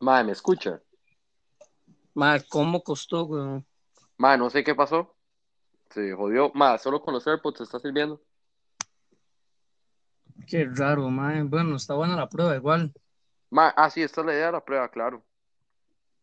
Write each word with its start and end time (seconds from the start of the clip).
Mae, 0.00 0.24
¿me 0.24 0.32
escucha? 0.32 0.80
Mae, 2.14 2.42
¿cómo 2.48 2.82
costó, 2.82 3.24
weón? 3.24 3.66
Mae, 4.16 4.38
no 4.38 4.50
sé 4.50 4.64
qué 4.64 4.74
pasó. 4.74 5.14
Se 5.90 6.12
jodió. 6.12 6.50
Mae, 6.54 6.78
solo 6.78 7.02
con 7.02 7.14
los 7.14 7.26
AirPods 7.26 7.58
se 7.58 7.64
está 7.64 7.78
sirviendo. 7.78 8.20
Qué 10.46 10.68
raro, 10.74 11.10
mae. 11.10 11.42
Bueno, 11.42 11.76
está 11.76 11.94
buena 11.94 12.16
la 12.16 12.28
prueba, 12.28 12.56
igual. 12.56 12.92
Mae, 13.50 13.72
ah, 13.76 13.90
sí, 13.90 14.02
esta 14.02 14.22
es 14.22 14.26
la 14.26 14.32
idea 14.32 14.46
de 14.46 14.52
la 14.52 14.64
prueba, 14.64 14.88
claro. 14.88 15.22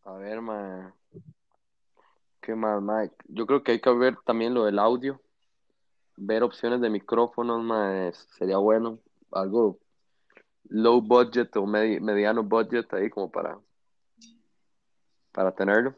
A 0.04 0.12
ver, 0.14 0.40
mae. 0.40 0.92
¿Qué 2.40 2.54
más, 2.54 2.82
mae? 2.82 3.12
Yo 3.28 3.46
creo 3.46 3.62
que 3.62 3.72
hay 3.72 3.80
que 3.80 3.90
ver 3.92 4.16
también 4.24 4.54
lo 4.54 4.64
del 4.64 4.78
audio. 4.78 5.20
Ver 6.16 6.42
opciones 6.42 6.80
de 6.80 6.90
micrófonos, 6.90 7.62
mae, 7.62 8.12
sería 8.12 8.56
bueno. 8.58 8.98
Algo 9.30 9.78
low 10.70 11.00
budget 11.00 11.54
o 11.56 11.66
medi- 11.66 12.00
mediano 12.00 12.42
budget 12.42 12.92
ahí 12.94 13.08
como 13.10 13.30
para, 13.30 13.58
para 15.32 15.52
tenerlo. 15.52 15.94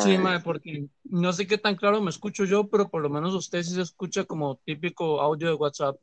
Sí, 0.00 0.18
mae, 0.18 0.40
porque 0.40 0.86
no 1.04 1.32
sé 1.32 1.46
qué 1.46 1.58
tan 1.58 1.76
claro 1.76 2.00
me 2.00 2.10
escucho 2.10 2.44
yo, 2.44 2.68
pero 2.68 2.88
por 2.88 3.02
lo 3.02 3.10
menos 3.10 3.34
usted 3.34 3.62
sí 3.62 3.74
se 3.74 3.82
escucha 3.82 4.24
como 4.24 4.56
típico 4.64 5.20
audio 5.20 5.48
de 5.48 5.54
WhatsApp. 5.54 5.96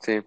sí. 0.00 0.20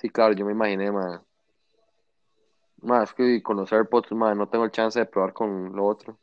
Sí, 0.00 0.08
claro, 0.08 0.32
yo 0.32 0.46
me 0.46 0.52
imaginé. 0.52 0.90
Mae, 0.90 3.04
es 3.04 3.12
que 3.12 3.42
con 3.42 3.56
los 3.56 3.72
AirPods, 3.72 4.12
mae, 4.12 4.34
no 4.34 4.48
tengo 4.48 4.64
el 4.64 4.70
chance 4.70 4.98
de 4.98 5.06
probar 5.06 5.32
con 5.32 5.74
lo 5.74 5.86
otro. 5.86 6.18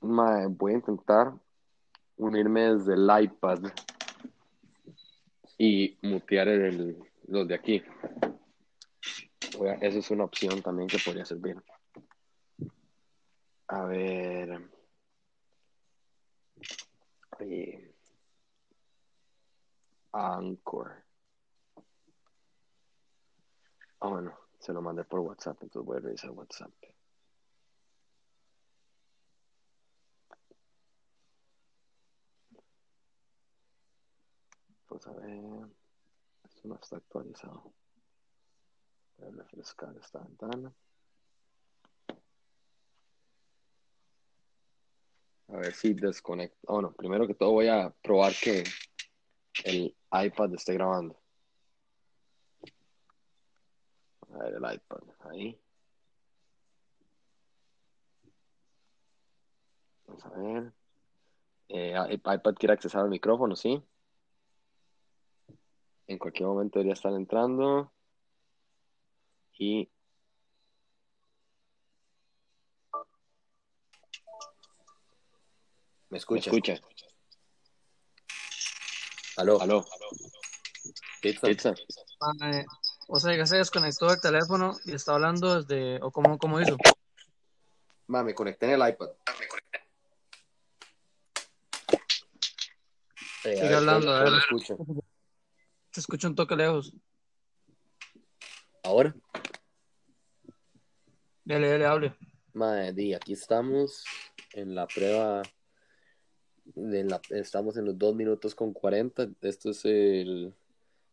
Mae, 0.00 0.46
voy 0.48 0.72
a 0.72 0.76
intentar 0.76 1.32
unirme 2.16 2.74
desde 2.74 2.94
el 2.94 3.24
iPad 3.24 3.60
y 5.56 5.96
mutear 6.02 6.48
el, 6.48 6.98
los 7.28 7.48
de 7.48 7.54
aquí. 7.54 7.82
Voy 9.58 9.68
esa 9.80 9.98
es 9.98 10.10
una 10.10 10.24
opción 10.24 10.62
también 10.62 10.88
que 10.88 10.98
podría 11.04 11.24
servir. 11.24 11.56
A 13.68 13.84
ver. 13.84 14.70
Eh, 17.40 17.94
Anchor. 20.12 21.04
Ah, 24.00 24.08
bueno, 24.08 24.38
se 24.58 24.72
lo 24.72 24.82
mandé 24.82 25.04
por 25.04 25.20
WhatsApp, 25.20 25.62
entonces 25.62 25.86
voy 25.86 25.96
a 25.98 26.00
revisar 26.00 26.30
WhatsApp. 26.30 26.70
Pues 34.86 35.06
a 35.06 35.12
ver. 35.12 35.68
Esto 36.44 36.68
no 36.68 36.76
está 36.76 36.96
actualizado. 36.96 37.72
Refrescar 39.54 39.94
esta 40.00 40.18
ventana. 40.18 40.72
A 45.48 45.56
ver 45.58 45.72
si 45.74 45.94
desconecto. 45.94 46.58
Oh, 46.66 46.90
primero 46.92 47.24
que 47.28 47.34
todo 47.34 47.52
voy 47.52 47.68
a 47.68 47.94
probar 48.02 48.32
que 48.42 48.64
el 49.64 49.94
iPad 50.10 50.54
esté 50.54 50.74
grabando. 50.74 51.16
A 54.32 54.38
ver 54.38 54.54
el 54.54 54.74
iPad. 54.74 55.02
Ahí. 55.30 55.60
Vamos 60.08 60.24
a 60.26 60.30
ver. 60.30 60.72
Eh, 61.68 61.94
i- 62.10 62.14
iPad 62.14 62.54
quiere 62.58 62.72
accesar 62.72 63.02
al 63.02 63.08
micrófono, 63.10 63.54
¿sí? 63.54 63.80
En 66.08 66.18
cualquier 66.18 66.48
momento 66.48 66.80
debería 66.80 66.94
estar 66.94 67.12
entrando. 67.12 67.92
Y 69.56 69.88
¿Me 76.10 76.18
escucha? 76.18 76.50
escucha? 76.50 76.80
Aló, 79.36 79.60
aló. 79.60 79.84
Pizza. 81.20 81.46
Pizza. 81.48 81.74
O 83.08 83.18
sea, 83.18 83.36
ya 83.36 83.46
se 83.46 83.56
desconectó 83.56 84.10
el 84.12 84.20
teléfono 84.20 84.76
y 84.84 84.94
está 84.94 85.14
hablando 85.14 85.60
desde, 85.60 86.00
o 86.02 86.10
cómo, 86.12 86.38
cómo 86.38 86.60
hizo. 86.60 86.76
Ma, 88.06 88.22
me 88.22 88.34
conecté 88.34 88.66
en 88.66 88.80
el 88.80 88.88
iPad. 88.88 89.08
Eh, 93.44 93.56
Sigue 93.56 93.74
hablando, 93.74 94.12
a 94.12 94.22
ver. 94.22 94.32
Se 95.90 96.00
escucha 96.00 96.28
un 96.28 96.34
toque 96.34 96.56
lejos. 96.56 96.94
¿Ahora? 98.84 99.14
Dele, 101.44 101.68
dele, 101.68 101.86
hable. 101.86 102.14
Mae, 102.54 102.92
di, 102.92 103.14
aquí 103.14 103.32
estamos 103.32 104.04
en 104.52 104.74
la 104.74 104.86
prueba. 104.86 105.42
de 106.74 107.04
la- 107.04 107.20
estamos 107.28 107.76
en 107.76 107.84
los 107.84 107.98
2 107.98 108.14
minutos 108.16 108.54
con 108.54 108.72
40. 108.72 109.28
Esto 109.42 109.68
es 109.68 109.84
el 109.84 110.54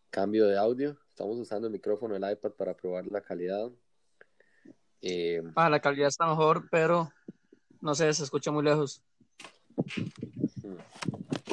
cambio 0.10 0.48
de 0.48 0.58
audio. 0.58 0.98
Estamos 1.10 1.38
usando 1.38 1.68
el 1.68 1.74
micrófono 1.74 2.14
del 2.18 2.32
iPad 2.32 2.52
para 2.52 2.74
probar 2.74 3.06
la 3.08 3.20
calidad. 3.20 3.70
Eh, 5.02 5.44
Ah, 5.56 5.70
la 5.70 5.82
calidad 5.82 6.08
está 6.08 6.26
mejor, 6.26 6.70
pero 6.72 7.12
no 7.82 7.94
sé, 7.96 8.14
se 8.14 8.24
escucha 8.24 8.50
muy 8.50 8.64
lejos. 8.64 9.04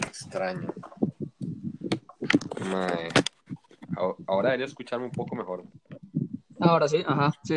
extraño. 0.06 0.72
Mae. 2.70 3.08
Ahora- 3.96 4.16
Ahora 4.28 4.48
debería 4.50 4.66
escucharme 4.66 5.06
un 5.06 5.12
poco 5.12 5.34
mejor. 5.34 5.64
Ahora 6.60 6.86
sí, 6.88 7.02
ajá, 7.04 7.32
sí. 7.42 7.56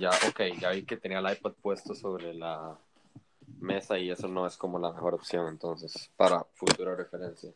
Ya, 0.00 0.10
ok, 0.28 0.58
ya 0.58 0.70
vi 0.70 0.84
que 0.84 0.96
tenía 0.96 1.18
el 1.18 1.30
iPad 1.30 1.52
puesto 1.60 1.94
sobre 1.94 2.32
la 2.34 2.76
mesa 3.58 3.98
y 3.98 4.10
eso 4.10 4.26
no 4.28 4.46
es 4.46 4.56
como 4.56 4.78
la 4.78 4.92
mejor 4.92 5.14
opción, 5.14 5.46
entonces, 5.48 6.10
para 6.16 6.44
futura 6.54 6.96
referencia. 6.96 7.52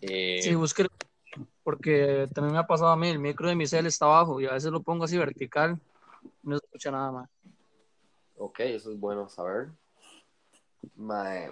Eh, 0.00 0.40
Sí, 0.42 0.54
busque, 0.54 0.86
porque 1.62 2.28
también 2.34 2.54
me 2.54 2.58
ha 2.60 2.66
pasado 2.66 2.90
a 2.90 2.96
mí, 2.96 3.08
el 3.08 3.18
micro 3.18 3.48
de 3.48 3.54
mi 3.54 3.66
cel 3.66 3.86
está 3.86 4.06
abajo 4.06 4.40
y 4.40 4.46
a 4.46 4.52
veces 4.52 4.70
lo 4.72 4.82
pongo 4.82 5.04
así 5.04 5.18
vertical 5.18 5.78
no 6.42 6.58
se 6.58 6.64
escucha 6.64 6.90
nada 6.90 7.12
más. 7.12 7.30
ok, 8.36 8.60
eso 8.60 8.92
es 8.92 8.98
bueno 8.98 9.28
saber. 9.28 9.68
Mae, 10.96 11.50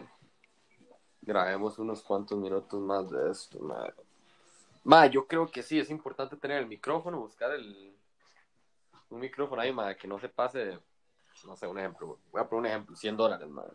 grabemos 1.23 1.79
unos 1.79 2.03
cuantos 2.03 2.39
minutos 2.39 2.81
más 2.81 3.11
de 3.11 3.31
esto, 3.31 3.59
mae. 3.61 3.93
Mae, 4.85 5.11
yo 5.11 5.27
creo 5.27 5.51
que 5.51 5.63
sí, 5.63 5.79
es 5.79 5.91
importante 5.91 6.37
tener 6.37 6.59
el 6.59 6.67
micrófono, 6.67 7.21
buscar 7.21 7.53
el 7.53 7.90
un 9.11 9.21
micrófono 9.21 9.61
ahí, 9.61 9.73
mae, 9.73 9.97
que 9.97 10.09
no 10.09 10.19
se 10.19 10.29
pase, 10.29 10.79
no 11.45 11.57
sé, 11.57 11.67
un 11.67 11.79
ejemplo. 11.79 12.19
Voy 12.31 12.41
a 12.41 12.49
poner 12.49 12.61
un 12.61 12.67
ejemplo, 12.67 12.97
100 12.97 13.17
dólares, 13.17 13.49
mae. 13.49 13.69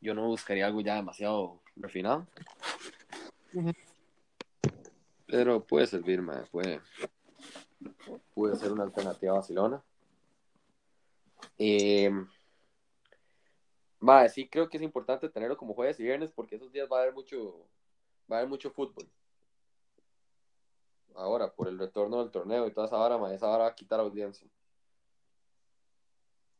Yo 0.00 0.14
no 0.14 0.26
buscaría 0.26 0.66
algo 0.66 0.80
ya 0.80 0.96
demasiado 0.96 1.60
refinado. 1.76 2.26
Pero 5.26 5.64
puede 5.64 5.86
servir, 5.86 6.20
mae, 6.22 6.42
puede, 6.50 6.80
puede 8.34 8.56
ser 8.56 8.72
una 8.72 8.84
alternativa 8.84 9.34
vacilona. 9.34 9.82
Eh, 11.56 12.10
mae, 14.00 14.28
sí 14.28 14.48
creo 14.48 14.68
que 14.68 14.76
es 14.76 14.82
importante 14.82 15.28
tenerlo 15.28 15.56
como 15.56 15.74
jueves 15.74 16.00
y 16.00 16.04
viernes 16.04 16.32
porque 16.32 16.56
esos 16.56 16.72
días 16.72 16.88
va 16.90 16.98
a 16.98 17.02
haber 17.02 17.14
mucho, 17.14 17.66
va 18.30 18.36
a 18.36 18.38
haber 18.40 18.48
mucho 18.48 18.70
fútbol. 18.70 19.08
Ahora, 21.16 21.52
por 21.52 21.68
el 21.68 21.78
retorno 21.78 22.18
del 22.18 22.30
torneo 22.30 22.66
y 22.66 22.72
toda 22.72 22.86
esa 22.86 23.18
mae, 23.18 23.34
esa 23.34 23.48
hora 23.48 23.64
va 23.64 23.70
a 23.70 23.74
quitar 23.74 24.00
audiencia. 24.00 24.48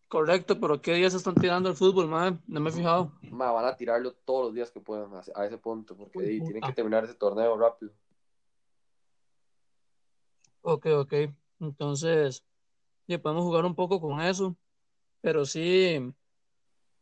Correcto, 0.08 0.58
pero 0.58 0.82
¿qué 0.82 0.94
días 0.94 1.14
están 1.14 1.36
tirando 1.36 1.68
el 1.68 1.76
fútbol, 1.76 2.08
man? 2.08 2.42
No 2.48 2.60
me 2.60 2.70
he 2.70 2.72
fijado. 2.72 3.12
Ma, 3.30 3.52
van 3.52 3.66
a 3.66 3.76
tirarlo 3.76 4.12
todos 4.12 4.46
los 4.46 4.54
días 4.54 4.70
que 4.70 4.80
puedan 4.80 5.14
a, 5.14 5.22
a 5.36 5.46
ese 5.46 5.56
punto, 5.56 5.96
porque 5.96 6.18
Uy, 6.18 6.40
tienen 6.42 6.62
que 6.62 6.72
terminar 6.72 7.04
ese 7.04 7.14
torneo 7.14 7.56
rápido. 7.56 7.92
Ok, 10.62 10.86
ok. 10.86 11.14
Entonces, 11.60 12.44
ya 13.06 13.20
podemos 13.20 13.44
jugar 13.44 13.64
un 13.64 13.74
poco 13.74 14.00
con 14.00 14.20
eso. 14.20 14.56
Pero 15.20 15.44
sí, 15.44 16.12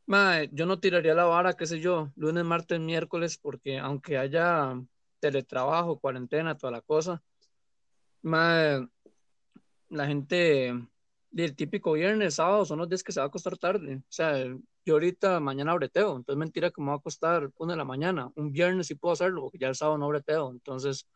mae, 0.07 0.49
yo 0.53 0.67
no 0.67 0.81
tiraría 0.81 1.15
la 1.15 1.25
vara, 1.25 1.55
qué 1.55 1.67
sé 1.67 1.81
yo, 1.81 2.11
lunes, 2.17 2.45
martes, 2.45 2.81
miércoles, 2.81 3.39
porque 3.39 3.79
aunque 3.79 4.19
haya 4.19 4.75
teletrabajo, 5.21 5.99
cuarentena, 6.01 6.57
toda 6.57 6.73
la 6.73 6.81
cosa, 6.81 7.23
mae, 8.23 8.89
la 9.89 10.07
gente 10.07 10.75
del 11.31 11.57
típico 11.57 11.93
viernes, 11.93 12.35
sábado, 12.35 12.65
son 12.65 12.79
los 12.79 12.89
días 12.89 13.03
que 13.03 13.13
se 13.13 13.21
va 13.21 13.25
a 13.25 13.29
acostar 13.29 13.57
tarde. 13.59 13.97
O 13.97 14.03
sea, 14.13 14.45
yo 14.85 14.95
ahorita 14.95 15.41
mañana 15.41 15.75
breteo, 15.75 16.17
entonces 16.17 16.39
mentira 16.39 16.71
que 16.71 16.81
me 16.81 16.89
va 16.89 16.95
a 16.95 16.97
acostar 16.97 17.51
una 17.59 17.75
de 17.75 17.79
la 17.79 17.85
mañana. 17.85 18.31
Un 18.37 18.53
viernes 18.53 18.87
sí 18.87 18.95
puedo 18.95 19.13
hacerlo, 19.13 19.43
porque 19.43 19.59
ya 19.59 19.69
el 19.69 19.75
sábado 19.75 19.99
no 19.99 20.09
breteo. 20.09 20.51
Entonces, 20.51 21.07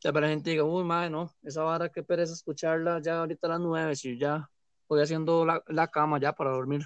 ya 0.00 0.12
para 0.12 0.26
la 0.26 0.32
gente 0.32 0.50
diga, 0.50 0.64
uy, 0.64 0.84
madre, 0.84 1.10
no, 1.10 1.32
esa 1.42 1.62
vara 1.62 1.88
qué 1.88 2.02
pereza 2.02 2.32
escucharla 2.32 3.00
ya 3.00 3.20
ahorita 3.20 3.46
a 3.46 3.50
las 3.50 3.60
nueve, 3.60 3.96
si 3.96 4.18
ya 4.18 4.48
voy 4.88 5.00
haciendo 5.00 5.44
la, 5.44 5.62
la 5.68 5.88
cama 5.88 6.18
ya 6.20 6.32
para 6.32 6.50
dormir. 6.50 6.82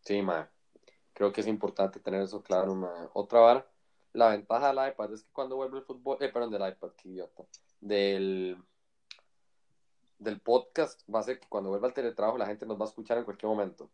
Sí, 0.00 0.22
ma. 0.22 0.50
Creo 1.12 1.32
que 1.32 1.42
es 1.42 1.46
importante 1.46 2.00
tener 2.00 2.22
eso 2.22 2.42
claro, 2.42 2.74
ma. 2.74 3.10
Otra 3.12 3.40
vara 3.40 3.66
la 4.12 4.30
ventaja 4.30 4.72
del 4.72 4.90
iPad 4.90 5.12
es 5.12 5.22
que 5.22 5.32
cuando 5.32 5.56
vuelve 5.56 5.78
el 5.78 5.84
fútbol, 5.84 6.16
eh, 6.20 6.28
perdón, 6.28 6.50
del 6.50 6.68
iPad, 6.68 6.90
qué 6.96 7.08
idiota, 7.08 7.44
del, 7.80 8.56
del 10.18 10.40
podcast, 10.40 11.02
va 11.12 11.20
a 11.20 11.24
ser 11.24 11.40
que 11.40 11.48
cuando 11.48 11.70
vuelva 11.70 11.88
el 11.88 11.94
teletrabajo 11.94 12.38
la 12.38 12.46
gente 12.46 12.66
nos 12.66 12.78
va 12.78 12.84
a 12.84 12.88
escuchar 12.88 13.18
en 13.18 13.24
cualquier 13.24 13.48
momento. 13.48 13.90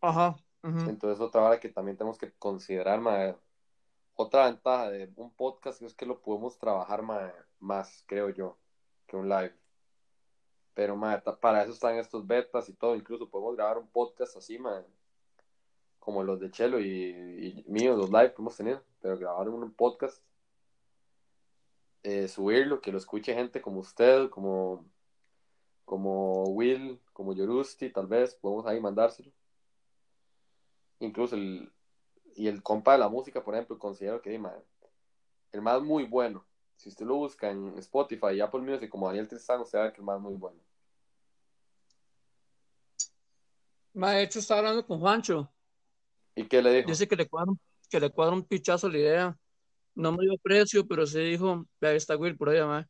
Ajá. 0.00 0.36
Entonces, 0.62 1.20
otra 1.20 1.42
hora 1.42 1.58
que 1.58 1.68
también 1.68 1.96
tenemos 1.96 2.18
que 2.18 2.32
considerar, 2.34 3.00
mae, 3.00 3.36
otra 4.14 4.44
ventaja 4.44 4.90
de 4.90 5.12
un 5.16 5.32
podcast 5.32 5.82
es 5.82 5.94
que 5.94 6.06
lo 6.06 6.20
podemos 6.20 6.56
trabajar 6.56 7.02
mae, 7.02 7.32
más, 7.58 8.04
creo 8.06 8.30
yo, 8.30 8.56
que 9.08 9.16
un 9.16 9.28
live. 9.28 9.54
Pero 10.74 10.94
mae, 10.96 11.20
para 11.40 11.62
eso 11.62 11.72
están 11.72 11.96
estos 11.96 12.24
betas 12.26 12.68
y 12.68 12.74
todo, 12.74 12.94
incluso 12.94 13.28
podemos 13.28 13.56
grabar 13.56 13.78
un 13.78 13.88
podcast 13.88 14.36
así, 14.36 14.56
como 15.98 16.22
los 16.22 16.38
de 16.38 16.50
Chelo 16.50 16.80
y, 16.80 16.84
y 16.86 17.64
míos, 17.66 17.98
los 17.98 18.10
live 18.10 18.32
que 18.32 18.42
hemos 18.42 18.56
tenido, 18.56 18.82
pero 19.00 19.18
grabar 19.18 19.48
un 19.48 19.72
podcast, 19.72 20.22
eh, 22.02 22.28
subirlo, 22.28 22.80
que 22.80 22.92
lo 22.92 22.98
escuche 22.98 23.34
gente 23.34 23.60
como 23.60 23.80
usted, 23.80 24.28
como, 24.30 24.84
como 25.84 26.44
Will, 26.44 27.00
como 27.12 27.34
Yorusti, 27.34 27.90
tal 27.90 28.06
vez, 28.06 28.34
podemos 28.34 28.66
ahí 28.66 28.80
mandárselo 28.80 29.32
incluso 31.04 31.36
el, 31.36 31.70
y 32.34 32.48
el 32.48 32.62
compa 32.62 32.92
de 32.92 32.98
la 32.98 33.08
música, 33.08 33.42
por 33.42 33.54
ejemplo, 33.54 33.78
considero 33.78 34.22
que 34.22 34.34
el 35.52 35.60
más 35.60 35.82
muy 35.82 36.04
bueno. 36.04 36.44
Si 36.76 36.88
usted 36.88 37.06
lo 37.06 37.16
busca 37.16 37.50
en 37.50 37.76
Spotify 37.78 38.34
y 38.34 38.40
Apple 38.40 38.60
Music 38.60 38.88
como 38.88 39.06
Daniel 39.06 39.28
Tristán, 39.28 39.60
usted 39.60 39.78
va 39.78 39.92
que 39.92 40.00
el 40.00 40.06
más 40.06 40.20
muy 40.20 40.34
bueno. 40.34 40.58
de 43.92 44.22
hecho, 44.22 44.38
estaba 44.38 44.60
hablando 44.60 44.86
con 44.86 44.98
Juancho. 44.98 45.52
¿Y 46.34 46.46
qué 46.48 46.62
le 46.62 46.72
dijo? 46.72 46.88
Dice 46.88 47.06
que 47.06 47.14
le 47.14 47.28
cuadra, 47.28 47.52
que 47.88 48.00
le 48.00 48.10
cuadra 48.10 48.34
un 48.34 48.42
pichazo 48.42 48.88
la 48.88 48.98
idea. 48.98 49.38
No 49.94 50.12
me 50.12 50.24
dio 50.24 50.38
precio, 50.38 50.86
pero 50.86 51.06
se 51.06 51.20
dijo, 51.20 51.66
ahí 51.80 51.96
está 51.96 52.16
Will 52.16 52.36
por 52.36 52.48
ahí, 52.50 52.84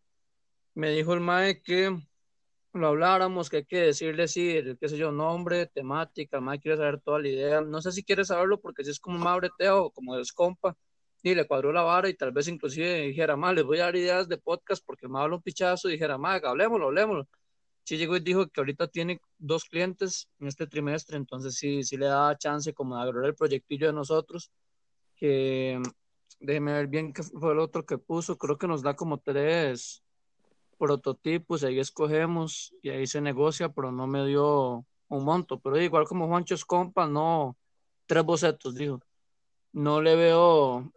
Me 0.74 0.90
dijo 0.90 1.14
el 1.14 1.20
mae 1.20 1.60
que 1.62 1.96
lo 2.72 2.86
habláramos, 2.88 3.50
que 3.50 3.58
hay 3.58 3.64
que 3.66 3.80
decirle 3.80 4.28
sí, 4.28 4.54
qué 4.80 4.88
sé 4.88 4.96
yo, 4.96 5.12
nombre, 5.12 5.66
temática, 5.66 6.40
más 6.40 6.58
quiere 6.60 6.76
saber 6.78 7.00
toda 7.00 7.20
la 7.20 7.28
idea. 7.28 7.60
No 7.60 7.82
sé 7.82 7.92
si 7.92 8.02
quiere 8.04 8.24
saberlo 8.24 8.60
porque 8.60 8.84
si 8.84 8.90
es 8.90 9.00
como 9.00 9.18
más 9.18 9.36
breteo, 9.36 9.90
como 9.90 10.18
es 10.18 10.32
compa, 10.32 10.76
y 11.22 11.34
le 11.34 11.46
cuadró 11.46 11.72
la 11.72 11.82
vara 11.82 12.08
y 12.08 12.14
tal 12.14 12.32
vez 12.32 12.48
inclusive 12.48 13.02
dijera, 13.02 13.36
más 13.36 13.54
les 13.54 13.64
voy 13.64 13.78
a 13.78 13.84
dar 13.84 13.96
ideas 13.96 14.28
de 14.28 14.38
podcast 14.38 14.84
porque 14.84 15.08
me 15.08 15.20
habla 15.20 15.36
un 15.36 15.42
pichazo 15.42 15.88
y 15.88 15.92
dijera, 15.92 16.18
más 16.18 16.42
hablemoslo, 16.42 16.86
hablemoslo. 16.86 17.28
Sí 17.84 17.96
llegó 17.96 18.16
y 18.16 18.20
dijo 18.20 18.46
que 18.48 18.60
ahorita 18.60 18.88
tiene 18.88 19.20
dos 19.38 19.64
clientes 19.64 20.28
en 20.40 20.48
este 20.48 20.66
trimestre, 20.66 21.16
entonces 21.16 21.56
sí, 21.56 21.82
sí 21.84 21.96
le 21.96 22.06
da 22.06 22.36
chance 22.38 22.72
como 22.74 22.96
de 22.96 23.02
agarrar 23.02 23.26
el 23.26 23.34
proyectillo 23.34 23.88
de 23.88 23.92
nosotros, 23.92 24.50
que 25.16 25.80
déjeme 26.42 26.72
ver 26.72 26.86
bien 26.88 27.12
qué 27.12 27.22
fue 27.22 27.52
el 27.52 27.58
otro 27.58 27.86
que 27.86 27.98
puso, 27.98 28.36
creo 28.36 28.58
que 28.58 28.66
nos 28.68 28.82
da 28.82 28.94
como 28.94 29.18
tres, 29.18 30.02
prototipos, 30.82 31.62
ahí 31.62 31.78
escogemos 31.78 32.74
y 32.82 32.90
ahí 32.90 33.06
se 33.06 33.20
negocia, 33.20 33.68
pero 33.68 33.92
no 33.92 34.08
me 34.08 34.26
dio 34.26 34.84
un 35.06 35.24
monto. 35.24 35.60
Pero 35.60 35.80
igual 35.80 36.06
como 36.06 36.26
Juancho 36.26 36.56
es 36.56 36.64
compa, 36.64 37.06
no, 37.06 37.56
tres 38.06 38.24
bocetos, 38.24 38.74
dijo. 38.74 39.00
No 39.72 40.02
le 40.02 40.16
veo 40.16 40.92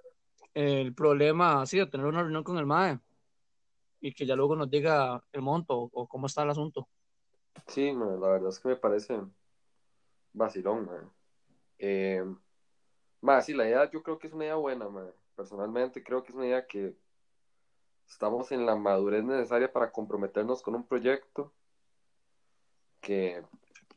el 0.56 0.96
problema 0.96 1.62
así 1.62 1.78
de 1.78 1.86
tener 1.86 2.08
una 2.08 2.24
reunión 2.24 2.44
con 2.44 2.58
el 2.58 2.66
MAE 2.66 3.00
y 4.02 4.12
que 4.12 4.26
ya 4.26 4.36
luego 4.36 4.56
nos 4.56 4.72
diga 4.72 5.24
el 5.32 5.44
monto 5.44 5.78
o, 5.94 6.08
cómo 6.08 6.26
está 6.26 6.42
el 6.42 6.50
asunto. 6.50 6.88
Sí, 7.68 7.94
la 7.94 8.28
verdad 8.28 8.50
es 8.50 8.60
que 8.60 8.70
me 8.70 8.76
parece 8.78 9.22
vacilón, 10.34 10.88
man. 10.88 11.12
Eh, 11.78 12.24
la 13.22 13.68
idea 13.68 13.92
yo 13.92 14.02
creo 14.02 14.18
que 14.18 14.26
es 14.26 14.34
una 14.34 14.46
idea 14.46 14.56
buena, 14.56 14.90
man. 14.90 15.12
Personalmente 15.36 16.04
creo 16.04 16.24
que 16.24 16.30
es 16.30 16.36
una 16.36 16.48
idea 16.48 16.66
que 16.66 16.96
estamos 18.08 18.52
en 18.52 18.66
la 18.66 18.76
madurez 18.76 19.24
necesaria 19.24 19.72
para 19.72 19.92
comprometernos 19.92 20.62
con 20.62 20.76
un 20.76 20.86
proyecto 20.86 21.52
que, 23.02 23.44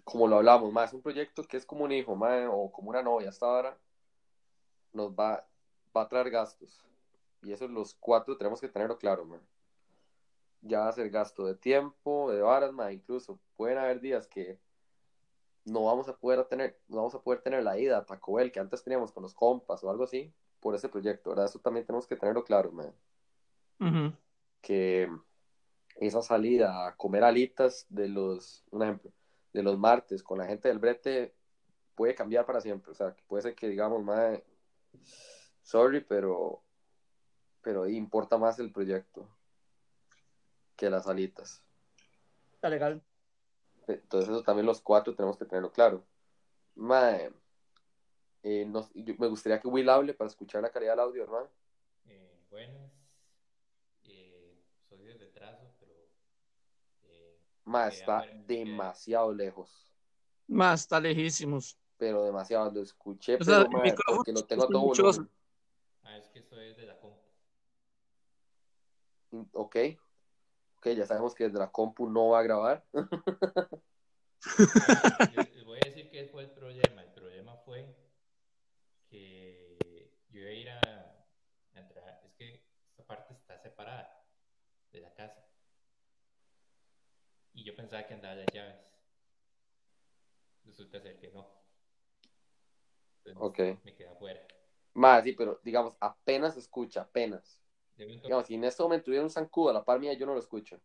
como 0.05 0.27
lo 0.27 0.37
hablamos, 0.37 0.73
más 0.73 0.93
un 0.93 1.03
proyecto 1.03 1.45
que 1.45 1.57
es 1.57 1.65
como 1.65 1.85
un 1.85 1.93
hijo 1.93 2.13
o 2.13 2.73
como 2.73 2.91
una 2.91 3.03
novia 3.03 3.29
hasta 3.29 3.47
ahora, 3.47 3.79
nos 4.93 5.13
va, 5.13 5.47
va 5.97 6.03
a 6.03 6.09
traer 6.09 6.31
gastos. 6.31 6.85
Y 7.43 7.53
eso 7.53 7.69
los 7.69 7.95
cuatro 7.95 8.37
tenemos 8.37 8.61
que 8.61 8.69
tenerlo 8.69 8.99
claro, 8.99 9.27
Ya 10.61 10.81
va 10.81 10.89
a 10.89 10.93
ser 10.93 11.09
gasto 11.11 11.47
de 11.47 11.55
tiempo, 11.55 12.33
de 12.33 12.43
varas, 12.43 12.73
incluso 12.93 13.39
pueden 13.57 13.79
haber 13.79 14.01
días 14.01 14.27
que 14.27 14.59
no 15.65 15.85
vamos 15.85 16.09
a 16.09 16.17
poder 16.17 16.45
tener, 16.47 16.81
no 16.89 16.97
vamos 16.97 17.15
a 17.15 17.23
poder 17.23 17.43
tener 17.43 17.63
la 17.63 17.79
ida 17.79 17.99
a 17.99 18.05
Taco 18.05 18.35
Bell 18.35 18.51
que 18.51 18.59
antes 18.59 18.83
teníamos 18.83 19.13
con 19.13 19.23
los 19.23 19.35
compas 19.35 19.85
o 19.85 19.91
algo 19.91 20.05
así 20.05 20.35
por 20.61 20.75
ese 20.75 20.89
proyecto, 20.89 21.31
¿verdad? 21.31 21.47
Eso 21.47 21.59
también 21.59 21.87
tenemos 21.87 22.07
que 22.07 22.17
tenerlo 22.17 22.45
claro, 22.45 22.73
man 22.73 22.93
que 24.61 25.09
esa 25.97 26.23
salida 26.23 26.87
a 26.87 26.97
comer 26.97 27.25
alitas 27.25 27.87
de 27.89 28.09
los, 28.09 28.65
un 28.71 28.83
ejemplo, 28.83 29.13
de 29.53 29.63
los 29.63 29.79
martes 29.79 30.23
con 30.23 30.39
la 30.39 30.47
gente 30.47 30.69
del 30.69 30.79
brete 30.79 31.35
puede 31.95 32.15
cambiar 32.15 32.47
para 32.47 32.61
siempre. 32.61 32.93
O 32.93 32.95
sea, 32.95 33.15
que 33.15 33.23
puede 33.27 33.43
ser 33.43 33.55
que 33.55 33.69
digamos, 33.69 34.03
más 34.03 34.41
sorry, 35.63 36.01
pero, 36.01 36.63
pero 37.63 37.87
importa 37.89 38.39
más 38.39 38.59
el 38.59 38.73
proyecto 38.73 39.29
que 40.77 40.91
las 40.91 41.09
alitas. 41.09 41.63
Está 42.55 42.69
legal. 42.69 43.03
Entonces 43.87 44.31
eso 44.31 44.43
también 44.43 44.67
los 44.67 44.81
cuatro 44.81 45.15
tenemos 45.15 45.37
que 45.37 45.47
tenerlo 45.47 45.73
claro. 45.73 46.05
Mae, 46.75 47.33
eh, 48.43 48.67
me 48.67 49.27
gustaría 49.29 49.61
que 49.61 49.69
Will 49.69 49.89
hable 49.89 50.15
para 50.15 50.29
escuchar 50.29 50.63
la 50.63 50.71
calidad 50.71 50.93
del 50.93 51.01
audio, 51.01 51.23
hermano. 51.25 51.49
Eh, 52.07 52.47
bueno, 52.51 52.91
Más 57.69 57.99
está 57.99 58.25
demasiado 58.47 59.33
lejos. 59.33 59.93
Más 60.47 60.81
está 60.81 60.99
lejísimos. 60.99 61.79
Pero 61.99 62.25
demasiado. 62.25 62.71
Lo 62.71 62.81
escuché, 62.81 63.37
pero 63.37 63.69
porque 63.69 64.33
lo 64.33 64.43
tengo 64.45 64.67
todo 64.67 64.81
volumen. 64.81 65.29
Ah, 66.03 66.17
es 66.17 66.31
que 66.31 66.39
esto 66.39 66.59
es 66.59 66.79
de 66.79 66.87
la 66.87 66.99
compu. 66.99 67.21
Ok. 69.53 69.77
Ok, 70.79 70.87
ya 70.97 71.05
sabemos 71.05 71.35
que 71.35 71.45
desde 71.45 71.59
la 71.59 71.71
compu 71.71 72.09
no 72.09 72.31
va 72.31 72.39
a 72.39 72.43
grabar. 72.43 72.83
Les 75.37 75.65
voy 75.67 75.79
a 75.85 75.89
decir 75.89 76.09
qué 76.09 76.25
fue 76.25 76.45
el 76.45 76.51
problema. 76.53 77.03
El 77.03 77.13
problema 77.13 77.55
fue 77.67 77.95
que 79.09 80.11
yo 80.31 80.41
iba 80.41 80.51
a 80.51 80.53
ir 80.53 80.71
a 80.71 81.27
entrar. 81.75 82.21
Es 82.25 82.33
que 82.35 82.63
esta 82.91 83.05
parte 83.07 83.35
está 83.35 83.59
separada 83.59 84.25
de 84.93 85.01
la 85.01 85.13
casa 85.15 85.49
y 87.59 87.65
yo 87.65 87.75
pensaba 87.75 88.07
que 88.07 88.15
andaba 88.15 88.37
las 88.37 88.47
llaves. 88.53 88.77
Resulta 90.65 91.01
ser 91.01 91.19
que 91.19 91.29
no. 91.29 91.47
ok. 93.35 93.59
Me 93.85 93.95
queda 93.95 94.13
afuera. 94.13 94.47
Más, 94.95 95.25
sí, 95.25 95.33
pero 95.33 95.61
digamos, 95.65 95.97
apenas 96.01 96.57
escucha, 96.57 97.03
apenas. 97.03 97.61
Digamos, 97.97 98.47
si 98.47 98.55
en 98.55 98.65
este 98.65 98.83
momento 98.83 99.11
hubiera 99.11 99.25
un 99.25 99.31
zancudo 99.31 99.71
a 99.71 99.73
la 99.73 99.85
par 99.85 99.99
mía, 99.99 100.13
yo 100.13 100.25
no 100.25 100.35
lo 100.35 100.41
escucho. 100.41 100.81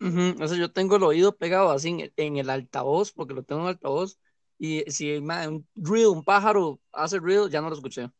O 0.00 0.46
sea, 0.46 0.58
yo 0.58 0.72
tengo 0.72 0.96
el 0.96 1.02
oído 1.02 1.36
pegado 1.36 1.70
así 1.70 1.88
en 2.16 2.36
el, 2.36 2.50
altavoz, 2.50 3.12
porque 3.12 3.34
lo 3.34 3.42
tengo 3.42 3.62
en 3.62 3.68
altavoz, 3.68 4.20
y 4.58 4.82
si 4.90 5.16
un 5.16 5.66
ruido, 5.74 6.12
un 6.12 6.24
pájaro 6.24 6.80
hace 6.92 7.18
ruido, 7.18 7.48
ya 7.48 7.60
no 7.60 7.68
lo 7.68 7.76
escuché. 7.76 8.10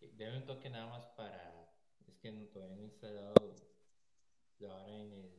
Debe 0.00 0.36
un 0.36 0.46
toque 0.46 0.68
nada 0.70 0.86
más 0.86 1.06
para. 1.16 1.70
Es 2.06 2.16
que 2.18 2.30
todavía 2.52 2.76
no 2.76 2.82
he 2.82 2.84
instalado 2.84 3.54
la 4.58 4.76
hora 4.84 5.04
en 5.04 5.12
el 5.12 5.32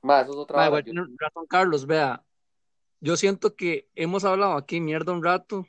Más, 0.00 0.22
eso 0.22 0.32
es 0.32 0.38
otra 0.38 0.70
razón, 0.70 1.46
Carlos, 1.48 1.84
vea. 1.84 2.24
Yo 3.00 3.16
siento 3.16 3.56
que 3.56 3.88
hemos 3.94 4.24
hablado 4.24 4.52
aquí 4.52 4.80
mierda 4.80 5.12
un 5.12 5.22
rato 5.22 5.66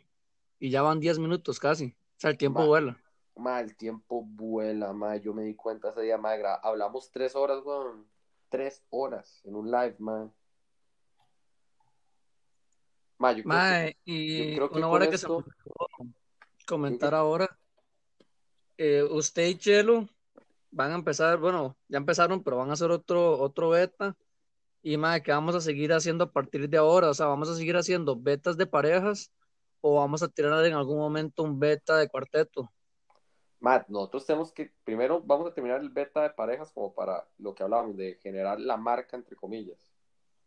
y 0.60 0.70
ya 0.70 0.82
van 0.82 1.00
10 1.00 1.20
minutos 1.20 1.60
casi. 1.60 1.96
O 2.18 2.20
sea, 2.20 2.30
el 2.30 2.38
tiempo 2.38 2.66
vuela. 2.66 3.02
Ma, 3.36 3.60
el 3.60 3.76
tiempo 3.76 4.24
vuela, 4.24 4.94
ma. 4.94 5.18
Yo 5.18 5.34
me 5.34 5.44
di 5.44 5.56
cuenta 5.56 5.90
ese 5.90 6.02
día, 6.02 6.18
ma. 6.18 6.34
Hablamos 6.62 7.12
tres 7.12 7.36
horas, 7.36 7.64
weón. 7.66 8.08
Tres 8.50 8.84
horas 8.90 9.42
en 9.46 9.56
un 9.56 9.70
live, 9.70 9.96
ma. 10.00 10.32
Ma, 13.18 13.34
yo 13.36 13.44
creo 13.44 13.96
y 14.06 14.58
una 14.58 14.88
hora 14.88 15.10
que 15.10 15.18
se 15.18 15.28
comentar 16.66 17.14
ahora. 17.14 17.50
Eh, 18.78 19.04
usted 19.04 19.48
y 19.48 19.58
Chelo 19.58 20.08
van 20.72 20.92
a 20.92 20.96
empezar, 20.96 21.38
bueno, 21.38 21.76
ya 21.88 21.98
empezaron, 21.98 22.44
pero 22.44 22.58
van 22.58 22.70
a 22.70 22.74
hacer 22.74 22.92
otro, 22.92 23.38
otro 23.40 23.70
beta. 23.70 24.16
Y 24.82 24.96
más 24.96 25.22
que 25.22 25.32
vamos 25.32 25.56
a 25.56 25.62
seguir 25.62 25.92
haciendo 25.92 26.24
a 26.24 26.32
partir 26.32 26.70
de 26.70 26.78
ahora, 26.78 27.10
o 27.10 27.14
sea, 27.14 27.26
vamos 27.26 27.50
a 27.50 27.56
seguir 27.56 27.76
haciendo 27.76 28.16
betas 28.16 28.56
de 28.56 28.66
parejas 28.66 29.32
o 29.82 29.96
vamos 29.96 30.24
a 30.24 30.30
tirar 30.30 30.66
en 30.66 30.74
algún 30.74 30.98
momento 30.98 31.44
un 31.44 31.60
beta 31.60 31.98
de 31.98 32.08
cuarteto. 32.08 32.72
Matt, 33.60 33.90
nosotros 33.90 34.26
tenemos 34.26 34.52
que, 34.54 34.72
primero 34.84 35.22
vamos 35.22 35.48
a 35.48 35.54
terminar 35.54 35.82
el 35.82 35.90
beta 35.90 36.24
de 36.24 36.30
parejas 36.30 36.72
como 36.72 36.94
para 36.94 37.28
lo 37.38 37.54
que 37.54 37.64
hablábamos, 37.64 37.98
de 37.98 38.16
generar 38.16 38.60
la 38.60 38.78
marca, 38.78 39.18
entre 39.18 39.36
comillas. 39.36 39.92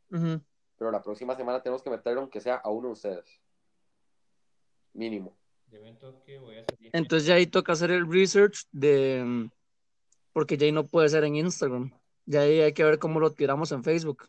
Pero 0.09 0.90
la 0.90 1.02
próxima 1.02 1.35
semana 1.37 1.62
tenemos 1.62 1.83
que 1.83 1.90
meterlo 1.90 2.21
aunque 2.21 2.40
sea 2.40 2.57
a 2.57 2.71
uno 2.71 2.88
de 2.88 2.92
ustedes. 2.92 3.40
mínimo. 4.95 5.35
De 5.69 5.81
un 5.81 5.99
toque 5.99 6.38
voy 6.38 6.59
a 6.59 6.64
salir. 6.64 6.90
Entonces 6.92 7.26
ya 7.26 7.35
ahí 7.35 7.47
toca 7.47 7.73
hacer 7.73 7.90
el 7.90 8.07
research 8.11 8.66
de, 8.73 9.23
mm, 9.25 9.50
porque 10.35 10.59
ya 10.59 10.66
ahí 10.66 10.73
no 10.73 10.85
puede 10.85 11.09
ser 11.09 11.25
en 11.25 11.37
Instagram. 11.37 11.90
Ya 12.26 12.40
ahí 12.42 12.61
hay 12.61 12.75
que 12.75 12.85
ver 12.85 12.99
cómo 12.99 13.21
lo 13.21 13.33
tiramos 13.33 13.73
en 13.73 13.83
Facebook. 13.83 14.28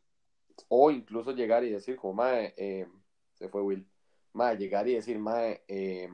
O 0.70 0.90
incluso 0.90 1.32
llegar 1.32 1.64
y 1.66 1.70
decir, 1.70 1.98
como, 1.98 2.14
mae, 2.14 2.54
eh, 2.56 2.88
se 3.34 3.50
fue 3.50 3.62
Will. 3.62 3.86
Mae, 4.32 4.58
llegar 4.58 4.88
y 4.88 4.94
decir, 4.94 5.20
mae, 5.20 5.64
eh, 5.68 6.10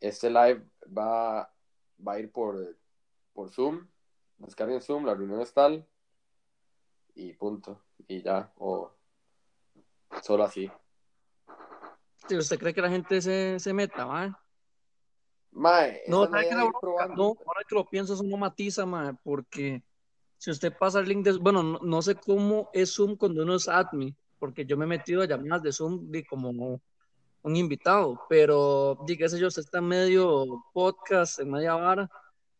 este 0.00 0.30
live 0.30 0.64
va, 0.86 1.52
va 2.06 2.12
a 2.12 2.18
ir 2.20 2.30
por, 2.30 2.76
por 3.32 3.50
Zoom. 3.50 3.86
Descarguen 4.38 4.80
Zoom, 4.80 5.04
la 5.04 5.14
reunión 5.14 5.40
es 5.40 5.52
tal. 5.52 5.86
Y 7.14 7.32
punto. 7.32 7.80
Y 8.06 8.22
ya. 8.22 8.52
O 8.58 8.92
solo 10.22 10.44
así. 10.44 10.70
Si 12.28 12.36
usted 12.36 12.58
cree 12.58 12.74
que 12.74 12.82
la 12.82 12.90
gente 12.90 13.20
se, 13.20 13.58
se 13.58 13.72
meta, 13.72 14.06
mae. 14.06 14.32
Mae, 15.50 16.02
No, 16.06 16.24
esa 16.24 16.32
¿sabe 16.32 16.42
idea 16.42 16.50
qué 16.50 16.56
de 16.56 16.64
la 16.64 16.78
bronca? 16.80 17.06
No, 17.08 17.24
ahora 17.46 17.64
que 17.66 17.74
lo 17.74 17.88
pienso, 17.88 18.14
eso 18.14 18.22
no 18.22 18.36
matiza, 18.36 18.84
mae, 18.86 19.14
porque 19.24 19.82
si 20.36 20.50
usted 20.50 20.76
pasa 20.76 21.00
el 21.00 21.08
link 21.08 21.24
de, 21.24 21.32
bueno, 21.38 21.62
no, 21.62 21.78
no 21.82 22.02
sé 22.02 22.14
cómo 22.14 22.68
es 22.72 22.94
Zoom 22.94 23.16
cuando 23.16 23.42
uno 23.42 23.56
es 23.56 23.66
admin, 23.66 24.14
porque 24.38 24.64
yo 24.66 24.76
me 24.76 24.84
he 24.84 24.88
metido 24.88 25.22
a 25.22 25.26
llamadas 25.26 25.62
de 25.62 25.72
Zoom 25.72 26.10
de 26.10 26.24
como 26.24 26.80
un 27.42 27.56
invitado, 27.56 28.20
pero 28.28 28.98
di 29.06 29.16
qué 29.16 29.28
sé 29.28 29.38
yo, 29.38 29.48
usted 29.48 29.62
está 29.62 29.78
en 29.78 29.88
medio 29.88 30.64
podcast, 30.72 31.38
en 31.40 31.50
media 31.50 31.74
vara, 31.74 32.10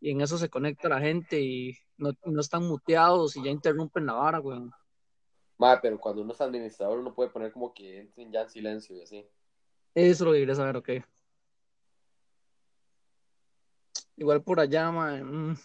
y 0.01 0.11
en 0.11 0.21
eso 0.21 0.39
se 0.39 0.49
conecta 0.49 0.89
la 0.89 1.01
gente 1.01 1.41
y 1.41 1.77
no, 1.97 2.13
no 2.25 2.41
están 2.41 2.65
muteados 2.65 3.37
y 3.37 3.45
ya 3.45 3.51
interrumpen 3.51 4.07
la 4.07 4.15
vara, 4.15 4.41
weón. 4.41 4.73
Mae, 5.59 5.79
pero 5.83 5.99
cuando 5.99 6.23
uno 6.23 6.33
es 6.33 6.41
administrador, 6.41 7.01
uno 7.01 7.15
puede 7.15 7.31
poner 7.31 7.53
como 7.53 7.75
que 7.75 8.01
entren 8.01 8.31
ya 8.31 8.43
en 8.43 8.51
silencio 8.51 8.97
y 8.97 9.03
así. 9.03 9.29
Eso 9.95 10.25
lo 10.25 10.33
quería 10.33 10.55
saber, 10.55 10.77
ok. 10.77 10.91
Igual 14.17 14.43
por 14.43 14.61
allá, 14.61 14.91
mae, 14.93 15.23
mm, 15.23 15.53
o 15.53 15.57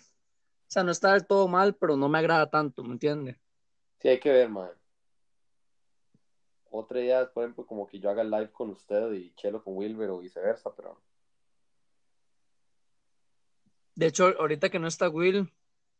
sea, 0.67 0.83
no 0.83 0.91
está 0.91 1.13
del 1.13 1.27
todo 1.27 1.47
mal, 1.47 1.75
pero 1.75 1.95
no 1.95 2.09
me 2.09 2.17
agrada 2.17 2.49
tanto, 2.49 2.83
¿me 2.83 2.93
entiende? 2.93 3.39
Sí, 3.99 4.09
hay 4.09 4.19
que 4.19 4.31
ver, 4.31 4.49
mae. 4.49 4.71
Otra 6.75 6.99
idea 6.99 7.21
es, 7.21 7.29
por 7.29 7.43
ejemplo, 7.43 7.67
como 7.67 7.85
que 7.85 7.99
yo 7.99 8.09
haga 8.09 8.23
live 8.23 8.51
con 8.51 8.71
usted 8.71 9.11
y 9.13 9.31
Chelo 9.35 9.63
con 9.63 9.77
Wilber 9.77 10.09
o 10.09 10.17
viceversa, 10.17 10.75
pero 10.75 10.99
De 13.93 14.07
hecho, 14.07 14.33
ahorita 14.39 14.69
que 14.69 14.79
no 14.79 14.87
está 14.87 15.07
Will, 15.07 15.53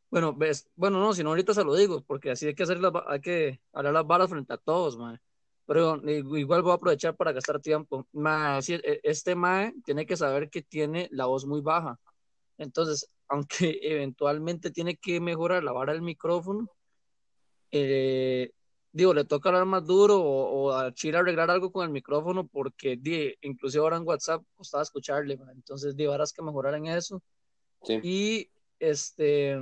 bueno, 0.09 0.33
ves, 0.33 0.67
bueno, 0.75 0.99
no, 0.99 1.13
si 1.13 1.23
no 1.23 1.29
ahorita 1.29 1.53
se 1.53 1.63
lo 1.63 1.75
digo, 1.75 2.01
porque 2.01 2.31
así 2.31 2.47
hay 2.47 2.55
que 2.55 2.63
hacer 2.63 2.79
las, 2.79 2.91
hay 3.07 3.21
que 3.21 3.61
hablar 3.71 3.93
las 3.93 4.07
varas 4.07 4.31
frente 4.31 4.51
a 4.51 4.57
todos, 4.57 4.97
mae. 4.97 5.19
Pero 5.67 6.01
igual 6.37 6.63
voy 6.63 6.71
a 6.71 6.75
aprovechar 6.75 7.15
para 7.15 7.33
gastar 7.33 7.59
tiempo. 7.59 8.07
Mae, 8.11 8.59
e- 8.67 8.99
este 9.03 9.35
mae 9.35 9.73
tiene 9.85 10.07
que 10.07 10.17
saber 10.17 10.49
que 10.49 10.63
tiene 10.63 11.07
la 11.11 11.27
voz 11.27 11.45
muy 11.45 11.61
baja. 11.61 11.99
Entonces, 12.57 13.07
aunque 13.27 13.79
eventualmente 13.83 14.71
tiene 14.71 14.95
que 14.97 15.19
mejorar 15.21 15.63
la 15.63 15.71
vara 15.71 15.93
del 15.93 16.01
micrófono, 16.01 16.67
eh, 17.71 18.51
digo, 18.93 19.13
le 19.13 19.25
toca 19.25 19.49
hablar 19.49 19.65
más 19.65 19.85
duro 19.85 20.21
o, 20.21 20.67
o 20.67 20.71
a 20.71 20.93
Chile 20.93 21.17
arreglar 21.17 21.49
algo 21.49 21.71
con 21.71 21.83
el 21.83 21.89
micrófono, 21.89 22.47
porque 22.47 22.95
di, 22.95 23.35
inclusive 23.41 23.83
ahora 23.83 23.97
en 23.97 24.07
WhatsApp 24.07 24.43
costaba 24.55 24.83
escucharle, 24.83 25.35
mae. 25.35 25.53
Entonces, 25.53 25.95
di, 25.95 26.05
varas 26.05 26.31
que 26.31 26.43
mejorar 26.43 26.75
en 26.75 26.85
eso. 26.85 27.21
sí. 27.83 27.99
Y 28.03 28.49
este, 28.79 29.59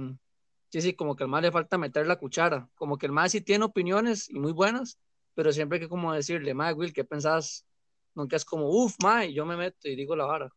sí, 0.69 0.81
sí, 0.81 0.93
como 0.93 1.15
que 1.15 1.23
al 1.23 1.29
más 1.29 1.41
le 1.41 1.51
falta 1.51 1.77
meter 1.77 2.05
la 2.05 2.17
cuchara. 2.17 2.69
Como 2.75 2.97
que 2.97 3.05
el 3.05 3.13
más 3.13 3.31
sí 3.31 3.39
tiene 3.41 3.63
opiniones 3.65 4.29
y 4.29 4.37
muy 4.37 4.51
buenas, 4.51 4.99
pero 5.33 5.53
siempre 5.53 5.77
hay 5.77 5.83
que 5.83 5.89
como 5.89 6.13
decirle, 6.13 6.53
mae, 6.53 6.73
Will, 6.73 6.93
¿qué 6.93 7.05
pensás? 7.05 7.65
Nunca 8.13 8.35
es 8.35 8.43
como, 8.43 8.67
uff, 8.69 8.95
mae, 9.01 9.33
yo 9.33 9.45
me 9.45 9.55
meto 9.55 9.87
y 9.87 9.95
digo 9.95 10.13
la 10.17 10.25
vara. 10.25 10.49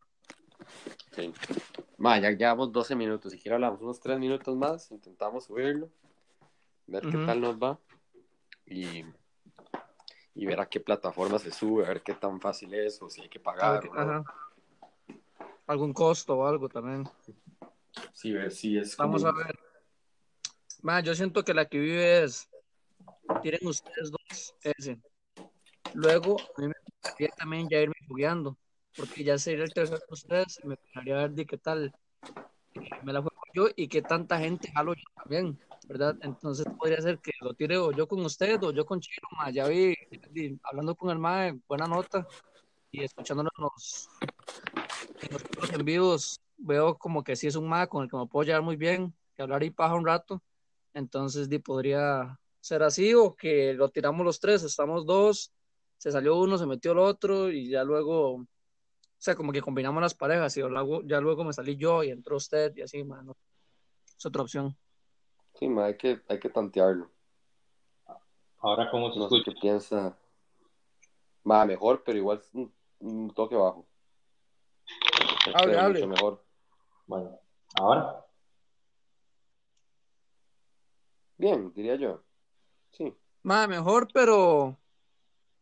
Sí. 1.15 1.33
Ma, 1.97 2.19
ya 2.19 2.33
llevamos 2.33 2.73
12 2.73 2.97
minutos. 2.97 3.31
Si 3.31 3.39
quiere 3.39 3.55
hablamos 3.55 3.81
unos 3.81 4.01
3 4.01 4.19
minutos 4.19 4.57
más, 4.57 4.91
intentamos 4.91 5.45
subirlo, 5.45 5.89
ver 6.89 7.03
qué 7.03 7.17
Ujú. 7.17 7.27
tal 7.27 7.41
nos 7.41 7.57
va 7.57 7.79
y, 8.67 9.05
y 10.35 10.47
ver 10.47 10.61
a 10.61 10.67
qué 10.67 10.81
plataforma 10.81 11.39
se 11.39 11.51
sube, 11.51 11.85
a 11.85 11.89
ver 11.89 12.03
qué 12.03 12.15
tan 12.15 12.41
fácil 12.41 12.75
es 12.75 13.01
o 13.03 13.09
si 13.09 13.23
hay 13.23 13.29
que 13.29 13.41
pagar. 13.41 13.85
no. 13.91 14.25
Algún 15.67 15.95
costo 15.95 16.37
o 16.37 16.47
algo 16.47 16.69
también. 16.69 17.09
Sí, 18.13 18.33
ver 18.33 18.51
si 18.51 18.77
es 18.77 18.97
Vamos 18.97 19.25
a 19.25 19.33
ver. 19.33 19.59
Mae, 20.83 21.03
yo 21.03 21.15
siento 21.15 21.43
que 21.43 21.55
la 21.55 21.65
que 21.67 21.79
vive 21.79 22.25
es, 22.25 22.49
tienen 23.41 23.67
ustedes 23.67 24.11
dos 24.11 24.55
ese. 24.63 25.01
Luego, 25.95 26.37
a 26.39 26.61
mí 26.61 26.69
me 26.69 26.75
gustaría 26.85 27.29
también 27.31 27.69
ya 27.69 27.79
irme 27.79 27.95
jugueando, 28.07 28.59
porque 28.95 29.25
ya 29.25 29.39
sería 29.39 29.65
el 29.65 29.73
tercer 29.73 29.99
de 29.99 30.05
ustedes 30.11 30.61
y 30.63 30.67
me 30.67 30.75
gustaría 30.75 31.17
ver 31.17 31.31
de 31.31 31.47
qué 31.47 31.57
tal 31.57 31.95
eh, 32.75 32.91
me 33.03 33.13
la 33.13 33.23
juego 33.23 33.41
yo 33.55 33.69
y 33.75 33.89
qué 33.89 34.03
tanta 34.03 34.39
gente 34.39 34.71
jalo 34.73 34.95
yo 34.95 35.05
también, 35.15 35.59
¿verdad? 35.87 36.17
Entonces 36.23 36.67
podría 36.79 37.01
ser 37.01 37.19
que 37.19 37.33
lo 37.41 37.55
tire 37.55 37.77
o 37.79 37.93
yo 37.93 38.07
con 38.09 38.25
usted 38.25 38.63
o 38.63 38.73
yo 38.73 38.85
con 38.87 39.01
Chilo, 39.01 39.29
ma, 39.37 39.51
ya 39.51 39.67
vi, 39.69 39.95
hablando 40.63 40.95
con 40.95 41.11
el 41.11 41.19
MAE, 41.19 41.61
buena 41.69 41.87
nota, 41.87 42.27
y 42.91 43.03
escuchándolo 43.03 43.51
en 43.57 43.63
los, 43.65 44.09
en 45.73 45.85
vivos, 45.85 46.41
veo 46.57 46.97
como 46.97 47.23
que 47.23 47.37
sí 47.37 47.47
es 47.47 47.57
un 47.57 47.69
MAE 47.69 47.89
con 47.89 48.05
el 48.05 48.11
que 48.11 48.17
me 48.17 48.27
puedo 48.27 48.45
llevar 48.47 48.63
muy 48.63 48.77
bien, 48.77 49.15
que 49.35 49.43
hablar 49.43 49.63
y 49.63 49.71
paja 49.71 49.95
un 49.95 50.07
rato, 50.07 50.43
entonces 50.95 51.49
di, 51.49 51.59
podría 51.59 52.39
ser 52.61 52.83
así 52.83 53.15
o 53.15 53.35
que 53.35 53.75
lo 53.75 53.89
tiramos 53.91 54.25
los 54.25 54.41
tres, 54.41 54.63
estamos 54.63 55.05
dos, 55.05 55.53
se 55.99 56.11
salió 56.11 56.37
uno, 56.37 56.57
se 56.59 56.67
metió 56.67 56.93
el 56.93 56.99
otro 56.99 57.51
y 57.51 57.69
ya 57.69 57.85
luego, 57.85 58.35
o 58.37 58.47
sea, 59.19 59.35
como 59.35 59.53
que 59.53 59.61
combinamos 59.61 60.03
las 60.03 60.15
parejas 60.15 60.57
y 60.57 60.61
luego, 60.61 61.03
ya 61.03 61.21
luego 61.21 61.45
me 61.45 61.53
salí 61.53 61.77
yo 61.77 62.03
y 62.03 62.11
entró 62.11 62.37
usted 62.37 62.75
y 62.77 62.83
así, 62.83 63.05
mano. 63.05 63.37
Es 64.17 64.25
otra 64.27 64.43
opción. 64.43 64.77
Sí, 65.55 65.69
ma, 65.69 65.87
hay 65.87 65.97
que, 65.97 66.21
hay 66.29 66.39
que 66.41 66.49
tantearlo. 66.51 67.11
Ahora, 68.59 68.91
¿cómo 68.91 69.13
se 69.13 69.19
No 69.19 69.29
sé 69.29 69.37
escucha? 69.37 69.53
qué 69.55 69.61
piensa. 69.61 70.19
Va 71.49 71.65
mejor, 71.67 72.03
pero 72.05 72.19
igual 72.19 72.39
es 72.39 72.51
un, 72.55 72.73
un 73.01 73.31
toque 73.31 73.55
bajo. 73.55 73.87
Hable, 75.55 75.67
Pero 75.67 75.81
hable. 75.81 76.07
Mucho 76.07 76.09
mejor. 76.09 76.45
Bueno, 77.07 77.39
ahora. 77.75 78.25
Bien, 81.37 81.73
diría 81.75 81.97
yo. 81.97 82.23
Sí. 82.93 83.15
Más 83.43 83.69
mejor, 83.69 84.09
pero 84.13 84.79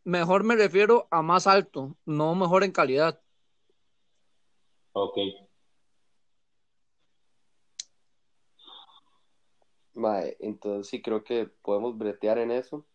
mejor 0.05 0.45
me 0.45 0.55
refiero 0.55 1.09
a 1.11 1.23
más 1.23 1.47
alto, 1.47 1.97
no 2.05 2.35
mejor 2.37 2.63
en 2.63 2.71
calidad. 2.73 3.21
Ok. 4.93 5.17
Mae, 9.95 10.37
entonces 10.41 10.89
sí 10.89 11.03
creo 11.03 11.23
que 11.23 11.47
podemos 11.63 11.97
bretear 11.97 12.39
en 12.39 12.51
eso. 12.51 12.87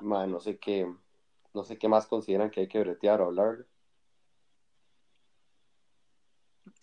Mae, 0.00 0.26
no 0.26 0.40
sé 0.40 0.58
qué, 0.58 0.92
no 1.54 1.64
sé 1.64 1.78
qué 1.78 1.88
más 1.88 2.06
consideran 2.06 2.50
que 2.50 2.60
hay 2.60 2.68
que 2.68 2.80
bretear 2.80 3.20
o 3.20 3.26
hablar. 3.26 3.66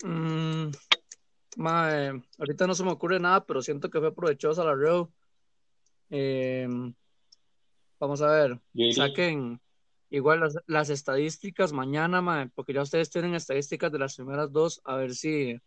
Mm, 0.03 0.71
mae, 1.57 2.21
ahorita 2.37 2.67
no 2.67 2.73
se 2.73 2.83
me 2.83 2.91
ocurre 2.91 3.19
nada, 3.19 3.45
pero 3.45 3.61
siento 3.61 3.89
que 3.89 3.99
fue 3.99 4.15
provechosa 4.15 4.63
la 4.63 4.75
reo. 4.75 5.11
Eh, 6.09 6.67
vamos 7.99 8.21
a 8.21 8.31
ver, 8.31 8.59
saquen 8.93 9.61
igual 10.09 10.39
las, 10.39 10.57
las 10.65 10.89
estadísticas 10.89 11.73
mañana, 11.73 12.21
mae, 12.21 12.49
porque 12.49 12.73
ya 12.73 12.81
ustedes 12.81 13.09
tienen 13.09 13.35
estadísticas 13.35 13.91
de 13.91 13.99
las 13.99 14.15
primeras 14.15 14.51
dos, 14.51 14.81
a 14.85 14.95
ver 14.95 15.13
si, 15.13 15.59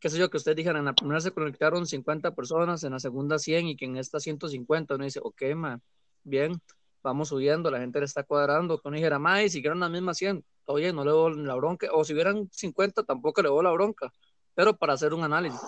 qué 0.00 0.10
sé 0.10 0.18
yo, 0.18 0.30
que 0.30 0.36
ustedes 0.36 0.56
dijeran, 0.56 0.78
en 0.78 0.84
la 0.86 0.92
primera 0.94 1.20
se 1.20 1.30
conectaron 1.32 1.86
50 1.86 2.34
personas, 2.34 2.84
en 2.84 2.92
la 2.92 3.00
segunda 3.00 3.38
100 3.38 3.68
y 3.68 3.76
que 3.76 3.86
en 3.86 3.96
esta 3.96 4.20
150, 4.20 4.94
uno 4.94 5.04
dice, 5.04 5.20
ok, 5.22 5.42
mae, 5.54 5.78
bien, 6.24 6.60
vamos 7.02 7.28
subiendo, 7.28 7.70
la 7.70 7.80
gente 7.80 7.98
le 7.98 8.04
está 8.04 8.24
cuadrando, 8.24 8.78
que 8.78 8.88
uno 8.88 8.96
dijera, 8.96 9.18
mae, 9.18 9.48
si 9.48 9.62
quieren 9.62 9.80
las 9.80 9.90
mismas 9.90 10.18
100, 10.18 10.44
todo 10.64 10.76
bien, 10.76 10.96
no 10.96 11.04
le 11.04 11.10
doy 11.10 11.36
la 11.36 11.54
bronca, 11.54 11.88
o 11.92 12.04
si 12.04 12.12
hubieran 12.12 12.48
50, 12.50 13.04
tampoco 13.04 13.42
le 13.42 13.48
doy 13.48 13.64
la 13.64 13.72
bronca, 13.72 14.12
pero 14.54 14.76
para 14.76 14.94
hacer 14.94 15.14
un 15.14 15.22
análisis. 15.22 15.60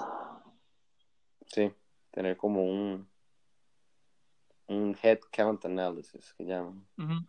Sí, 1.47 1.73
tener 2.11 2.37
como 2.37 2.65
un, 2.65 3.09
un 4.67 4.97
head 5.03 5.21
count 5.33 5.65
analysis 5.65 6.35
que 6.35 6.45
llaman. 6.45 6.87
Ujú. 6.99 7.27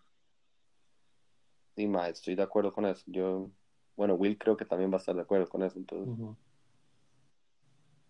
Sí, 1.75 1.87
mae, 1.87 2.11
estoy 2.11 2.35
de 2.35 2.43
acuerdo 2.43 2.73
con 2.73 2.85
eso. 2.85 3.03
Yo, 3.05 3.49
bueno, 3.95 4.15
Will 4.15 4.37
creo 4.37 4.57
que 4.57 4.65
también 4.65 4.91
va 4.91 4.95
a 4.95 4.99
estar 4.99 5.15
de 5.15 5.21
acuerdo 5.21 5.47
con 5.47 5.63
eso. 5.63 5.77
Entonces, 5.77 6.13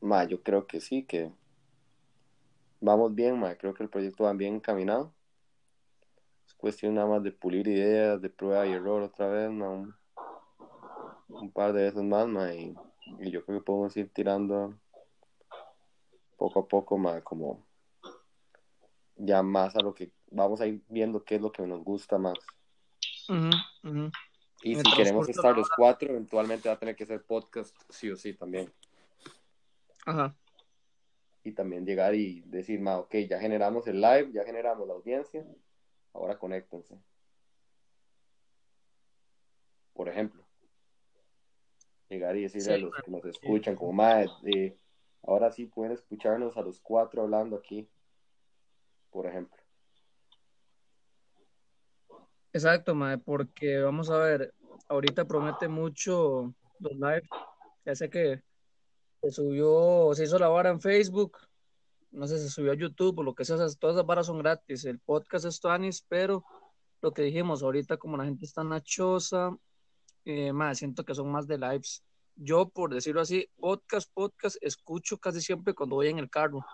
mae, 0.01 0.27
yo 0.27 0.41
creo 0.41 0.67
que 0.67 0.81
sí, 0.81 1.03
que 1.03 1.31
vamos 2.79 3.13
bien, 3.13 3.39
mae. 3.39 3.57
Creo 3.57 3.73
que 3.73 3.83
el 3.83 3.89
proyecto 3.89 4.23
va 4.25 4.33
bien 4.33 4.55
encaminado. 4.55 5.13
Es 6.47 6.53
cuestión 6.53 6.95
nada 6.95 7.07
más 7.07 7.23
de 7.23 7.31
pulir 7.31 7.67
ideas, 7.67 8.21
de 8.21 8.29
prueba 8.29 8.65
y 8.65 8.71
error 8.71 9.01
otra 9.01 9.27
vez, 9.27 9.51
mae, 9.51 9.69
un, 9.69 9.95
un 11.29 11.51
par 11.51 11.73
de 11.73 11.83
veces 11.83 12.03
más, 12.03 12.27
mae, 12.27 12.59
y, 12.59 12.75
y 13.19 13.31
yo 13.31 13.45
creo 13.45 13.59
que 13.59 13.65
podemos 13.65 13.95
ir 13.97 14.09
tirando 14.13 14.73
poco 16.37 16.61
a 16.61 16.67
poco, 16.67 16.97
mae, 16.97 17.21
como 17.21 17.65
ya 19.15 19.43
más 19.43 19.75
a 19.75 19.81
lo 19.81 19.93
que 19.93 20.11
vamos 20.31 20.61
a 20.61 20.67
ir 20.67 20.81
viendo 20.87 21.23
qué 21.23 21.35
es 21.35 21.41
lo 21.41 21.51
que 21.51 21.65
nos 21.67 21.83
gusta 21.83 22.17
más. 22.17 22.37
Y 24.61 24.75
si 24.75 24.83
queremos 24.95 25.29
estar 25.29 25.55
los 25.55 25.69
cuatro, 25.69 26.09
eventualmente 26.09 26.67
va 26.67 26.75
a 26.75 26.79
tener 26.79 26.95
que 26.95 27.05
ser 27.05 27.23
podcast 27.23 27.75
sí 27.89 28.09
o 28.09 28.15
sí 28.15 28.33
también. 28.33 28.71
Ajá. 30.09 30.35
Y 31.43 31.51
también 31.51 31.85
llegar 31.85 32.15
y 32.15 32.41
decir, 32.41 32.79
ma, 32.79 32.97
ok, 32.97 33.15
ya 33.29 33.39
generamos 33.39 33.87
el 33.87 34.01
live, 34.01 34.31
ya 34.33 34.43
generamos 34.43 34.87
la 34.87 34.95
audiencia, 34.95 35.45
ahora 36.13 36.39
conéctense. 36.39 36.99
Por 39.93 40.09
ejemplo. 40.09 40.43
Llegar 42.09 42.35
y 42.35 42.41
decirle 42.41 42.75
Sí, 42.75 42.81
a 42.81 42.85
los 42.85 42.95
que 43.03 43.11
nos 43.11 43.25
escuchan, 43.25 43.75
como, 43.75 43.93
ma, 43.93 44.23
eh, 44.45 44.75
ahora 45.21 45.51
sí 45.51 45.67
pueden 45.67 45.93
escucharnos 45.93 46.57
a 46.57 46.61
los 46.61 46.79
cuatro 46.79 47.21
hablando 47.21 47.55
aquí. 47.55 47.87
Por 49.11 49.27
ejemplo. 49.27 49.61
Exacto, 52.51 52.95
mae, 52.95 53.19
porque 53.19 53.77
vamos 53.79 54.09
a 54.09 54.17
ver, 54.17 54.55
ahorita 54.87 55.25
promete 55.25 55.67
mucho 55.67 56.55
los 56.79 56.93
live. 56.93 57.29
Ya 57.85 57.93
sé 57.93 58.09
que 58.09 58.41
se 59.21 59.31
subió, 59.31 60.11
se 60.13 60.23
hizo 60.23 60.39
la 60.39 60.47
vara 60.47 60.69
en 60.69 60.81
Facebook, 60.81 61.37
no 62.11 62.27
sé, 62.27 62.39
se 62.39 62.49
subió 62.49 62.71
a 62.71 62.75
YouTube 62.75 63.19
o 63.19 63.23
lo 63.23 63.35
que 63.35 63.45
sea, 63.45 63.57
todas 63.57 63.95
esas 63.95 64.05
varas 64.05 64.27
son 64.27 64.39
gratis. 64.39 64.85
El 64.85 64.99
podcast 64.99 65.45
es 65.45 65.59
Tuanis, 65.59 66.05
pero 66.07 66.43
lo 67.01 67.13
que 67.13 67.23
dijimos 67.23 67.63
ahorita, 67.63 67.97
como 67.97 68.17
la 68.17 68.25
gente 68.25 68.45
está 68.45 68.63
nachosa, 68.63 69.55
eh, 70.25 70.53
mae, 70.53 70.75
siento 70.75 71.03
que 71.05 71.15
son 71.15 71.31
más 71.31 71.47
de 71.47 71.57
lives. 71.57 72.03
Yo, 72.35 72.69
por 72.69 72.93
decirlo 72.93 73.21
así, 73.21 73.49
podcast, 73.57 74.09
podcast, 74.13 74.57
escucho 74.61 75.17
casi 75.17 75.41
siempre 75.41 75.73
cuando 75.73 75.95
voy 75.97 76.07
en 76.07 76.19
el 76.19 76.29
carro. 76.29 76.65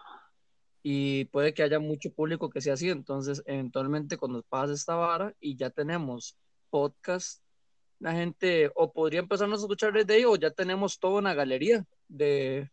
y 0.83 1.25
puede 1.25 1.53
que 1.53 1.63
haya 1.63 1.79
mucho 1.79 2.13
público 2.13 2.49
que 2.49 2.61
sea 2.61 2.75
así, 2.75 2.89
entonces 2.89 3.41
eventualmente 3.47 4.17
cuando 4.17 4.43
pase 4.43 4.73
esta 4.73 4.95
vara 4.95 5.35
y 5.39 5.55
ya 5.57 5.71
tenemos 5.71 6.37
podcast, 6.69 7.41
la 7.99 8.13
gente 8.13 8.71
o 8.75 8.93
podría 8.93 9.21
empezarnos 9.21 9.61
a 9.61 9.63
escuchar 9.63 9.93
desde 9.93 10.15
ahí 10.15 10.25
o 10.25 10.35
ya 10.35 10.51
tenemos 10.51 10.99
toda 10.99 11.19
una 11.19 11.33
galería 11.33 11.85
de, 12.07 12.69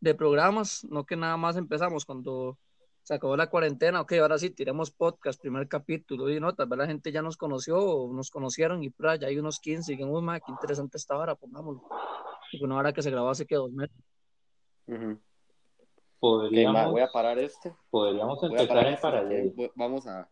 de 0.00 0.14
programas, 0.14 0.84
no 0.84 1.04
que 1.04 1.16
nada 1.16 1.36
más 1.36 1.56
empezamos 1.56 2.04
cuando 2.04 2.58
se 3.02 3.14
acabó 3.14 3.36
la 3.36 3.48
cuarentena, 3.50 4.00
ok, 4.00 4.12
ahora 4.20 4.38
sí, 4.38 4.50
tiremos 4.50 4.92
podcast, 4.92 5.40
primer 5.40 5.66
capítulo, 5.66 6.30
y 6.30 6.38
no, 6.38 6.54
tal 6.54 6.68
vez 6.68 6.78
la 6.78 6.86
gente 6.86 7.10
ya 7.10 7.20
nos 7.20 7.36
conoció 7.36 7.78
o 7.80 8.12
nos 8.12 8.30
conocieron 8.30 8.82
y 8.84 8.90
pra, 8.90 9.16
ya 9.16 9.26
hay 9.26 9.38
unos 9.38 9.58
15 9.58 9.92
y 9.94 9.96
que, 9.96 10.04
uy, 10.04 10.24
qué 10.46 10.52
interesante 10.52 10.98
esta 10.98 11.16
vara, 11.16 11.34
pongámoslo. 11.34 11.82
Y 12.52 12.62
una 12.62 12.76
vara 12.76 12.92
que 12.92 13.02
se 13.02 13.10
grabó 13.10 13.30
hace 13.30 13.44
que 13.46 13.56
dos 13.56 13.72
meses. 13.72 13.96
Ma, 14.86 15.18
Podríamos, 16.20 16.92
voy 16.92 17.00
a 17.00 17.08
parar 17.10 17.38
este. 17.38 17.74
podríamos 17.90 18.40
empezar 18.44 18.86
en 18.86 18.92
este, 18.94 19.02
paralelo. 19.02 19.50
voy- 19.56 19.72
Vamos 19.74 20.06
a. 20.06 20.30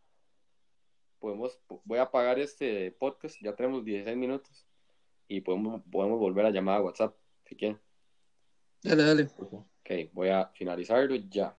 Podemos, 1.19 1.59
voy 1.85 1.99
a 1.99 2.02
apagar 2.02 2.38
este 2.38 2.92
podcast. 2.92 3.37
Ya 3.42 3.54
tenemos 3.57 3.85
16 3.85 4.16
minutos. 4.16 4.66
Y 5.26 5.40
podemos, 5.40 5.83
podemos 5.90 6.21
volver 6.21 6.47
a 6.47 6.50
llamar 6.50 6.76
a 6.76 6.83
WhatsApp 6.83 7.14
si 7.47 7.57
quieren. 7.57 7.80
Dale, 8.83 9.03
dale. 9.05 9.29
Ok, 9.81 9.91
voy 10.13 10.29
a 10.29 10.47
finalizarlo 10.55 11.15
ya. 11.17 11.49